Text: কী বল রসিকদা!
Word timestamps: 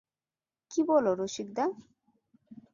কী 0.71 0.81
বল 0.87 1.05
রসিকদা! 1.19 1.65